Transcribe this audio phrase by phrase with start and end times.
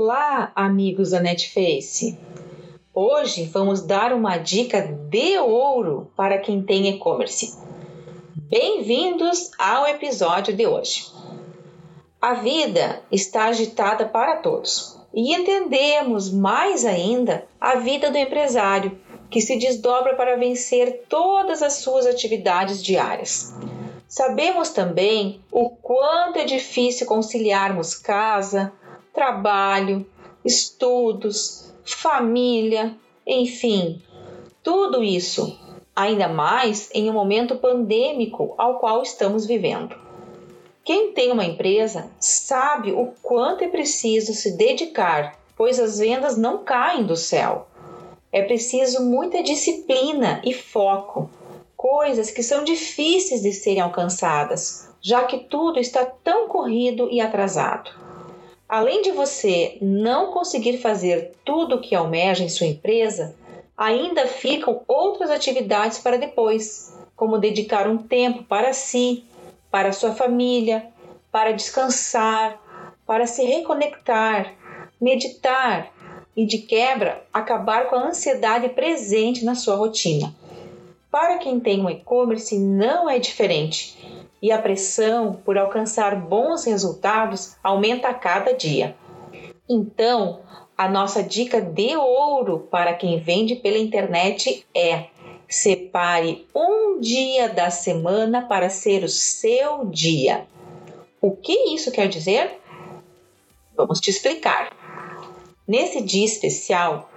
[0.00, 2.16] Olá, amigos da Netface!
[2.94, 7.58] Hoje vamos dar uma dica de ouro para quem tem e-commerce.
[8.48, 11.04] Bem-vindos ao episódio de hoje.
[12.20, 18.96] A vida está agitada para todos e entendemos mais ainda a vida do empresário
[19.28, 23.52] que se desdobra para vencer todas as suas atividades diárias.
[24.06, 28.72] Sabemos também o quanto é difícil conciliarmos casa,
[29.18, 30.06] trabalho,
[30.44, 32.94] estudos, família,
[33.26, 34.00] enfim,
[34.62, 35.58] tudo isso,
[35.94, 39.96] ainda mais em um momento pandêmico ao qual estamos vivendo.
[40.84, 46.62] Quem tem uma empresa sabe o quanto é preciso se dedicar, pois as vendas não
[46.62, 47.66] caem do céu.
[48.30, 51.28] É preciso muita disciplina e foco,
[51.76, 58.07] coisas que são difíceis de serem alcançadas, já que tudo está tão corrido e atrasado.
[58.68, 63.34] Além de você não conseguir fazer tudo o que almeja em sua empresa,
[63.74, 69.24] ainda ficam outras atividades para depois, como dedicar um tempo para si,
[69.70, 70.86] para sua família,
[71.32, 72.60] para descansar,
[73.06, 74.54] para se reconectar,
[75.00, 75.90] meditar
[76.36, 80.34] e, de quebra, acabar com a ansiedade presente na sua rotina.
[81.10, 83.96] Para quem tem um e-commerce, não é diferente
[84.40, 88.96] e a pressão por alcançar bons resultados aumenta a cada dia.
[89.68, 90.40] Então,
[90.76, 95.06] a nossa dica de ouro para quem vende pela internet é:
[95.48, 100.46] separe um dia da semana para ser o seu dia.
[101.20, 102.60] O que isso quer dizer?
[103.76, 104.72] Vamos te explicar.
[105.66, 107.10] Nesse dia especial,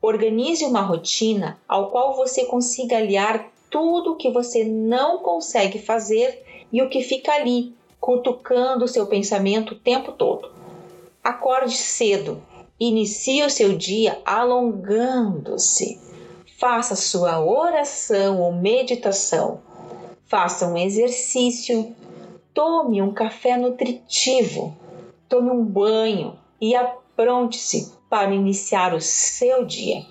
[0.00, 6.44] organize uma rotina ao qual você consiga aliar tudo o que você não consegue fazer
[6.72, 10.50] e o que fica ali, cutucando o seu pensamento o tempo todo.
[11.22, 12.42] Acorde cedo,
[12.78, 16.00] inicie o seu dia alongando-se.
[16.58, 19.60] Faça sua oração ou meditação.
[20.26, 21.94] Faça um exercício.
[22.52, 24.76] Tome um café nutritivo.
[25.28, 30.04] Tome um banho e apronte-se para iniciar o seu dia.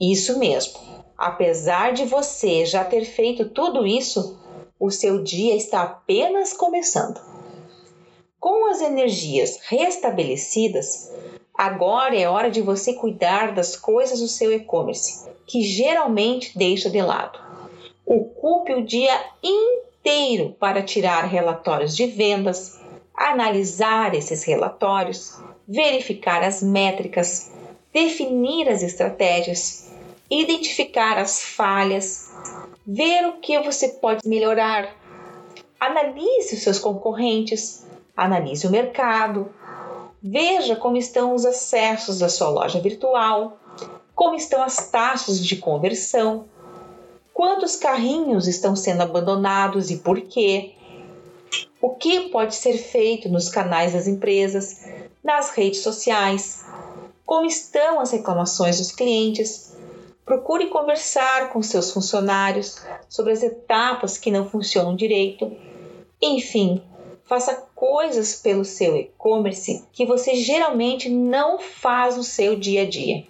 [0.00, 0.80] Isso mesmo.
[1.16, 4.38] Apesar de você já ter feito tudo isso,
[4.84, 7.18] o seu dia está apenas começando.
[8.38, 11.10] Com as energias restabelecidas,
[11.54, 17.00] agora é hora de você cuidar das coisas do seu e-commerce, que geralmente deixa de
[17.00, 17.38] lado.
[18.04, 22.78] Ocupe o dia inteiro para tirar relatórios de vendas,
[23.14, 27.50] analisar esses relatórios, verificar as métricas,
[27.90, 29.90] definir as estratégias,
[30.30, 32.30] identificar as falhas,
[32.86, 34.94] ver o que você pode melhorar.
[35.80, 37.84] Analise os seus concorrentes,
[38.16, 39.52] analise o mercado,
[40.22, 43.58] veja como estão os acessos da sua loja virtual,
[44.14, 46.46] como estão as taxas de conversão,
[47.32, 50.72] quantos carrinhos estão sendo abandonados e por quê.
[51.82, 54.86] O que pode ser feito nos canais das empresas,
[55.22, 56.64] nas redes sociais,
[57.26, 59.73] como estão as reclamações dos clientes,
[60.24, 65.54] Procure conversar com seus funcionários sobre as etapas que não funcionam direito.
[66.20, 66.80] Enfim,
[67.24, 73.26] faça coisas pelo seu e-commerce que você geralmente não faz no seu dia a dia.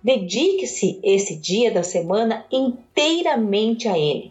[0.00, 4.30] Dedique-se esse dia da semana inteiramente a ele.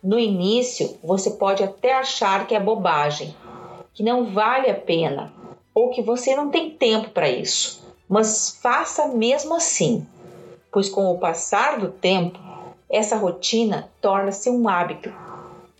[0.00, 3.34] No início, você pode até achar que é bobagem,
[3.92, 5.34] que não vale a pena
[5.74, 10.06] ou que você não tem tempo para isso, mas faça mesmo assim
[10.70, 12.38] pois com o passar do tempo,
[12.88, 15.12] essa rotina torna-se um hábito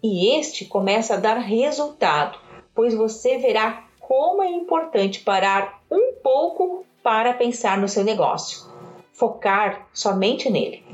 [0.03, 2.39] e este começa a dar resultado,
[2.75, 8.67] pois você verá como é importante parar um pouco para pensar no seu negócio,
[9.13, 10.85] focar somente nele.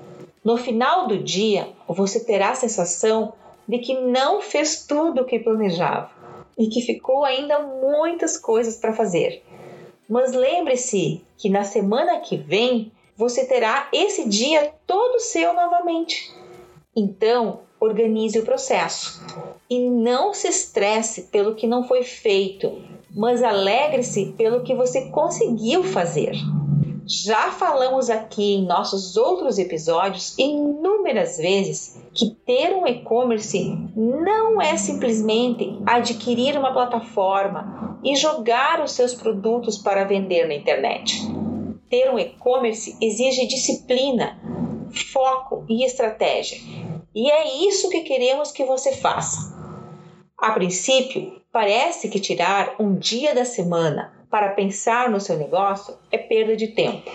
[0.44, 3.32] No final do dia, você terá a sensação
[3.66, 6.10] de que não fez tudo o que planejava
[6.58, 9.42] e que ficou ainda muitas coisas para fazer.
[10.08, 16.32] Mas lembre-se que na semana que vem você terá esse dia todo seu novamente.
[16.94, 19.24] Então, organize o processo
[19.68, 22.80] e não se estresse pelo que não foi feito,
[23.10, 26.32] mas alegre-se pelo que você conseguiu fazer.
[27.04, 34.76] Já falamos aqui em nossos outros episódios inúmeras vezes que ter um e-commerce não é
[34.76, 41.41] simplesmente adquirir uma plataforma e jogar os seus produtos para vender na internet
[41.92, 44.40] ter um e-commerce exige disciplina,
[45.12, 46.56] foco e estratégia.
[47.14, 49.52] E é isso que queremos que você faça.
[50.38, 56.16] A princípio, parece que tirar um dia da semana para pensar no seu negócio é
[56.16, 57.10] perda de tempo.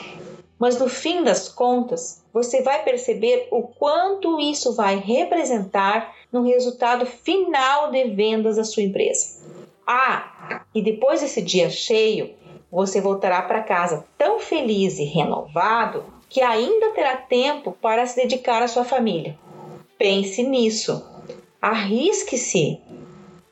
[0.60, 7.08] Mas no fim das contas, você vai perceber o quanto isso vai representar no resultado
[7.08, 9.42] final de vendas da sua empresa.
[9.88, 12.36] Ah, e depois desse dia cheio,
[12.72, 18.62] você voltará para casa tão feliz e renovado que ainda terá tempo para se dedicar
[18.62, 19.38] à sua família.
[19.98, 21.04] Pense nisso.
[21.62, 22.82] Arrisque-se.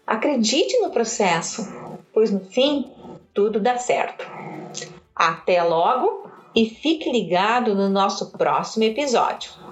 [0.06, 1.68] Acredite no processo,
[2.14, 2.92] pois no fim
[3.34, 4.26] tudo dá certo.
[5.16, 9.65] Até logo e fique ligado no nosso próximo episódio.